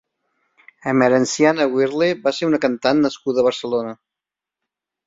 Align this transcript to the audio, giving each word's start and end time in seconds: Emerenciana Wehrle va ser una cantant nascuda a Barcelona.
Emerenciana 0.91 1.67
Wehrle 1.75 2.09
va 2.25 2.35
ser 2.39 2.51
una 2.53 2.63
cantant 2.67 3.07
nascuda 3.07 3.45
a 3.45 3.51
Barcelona. 3.51 3.95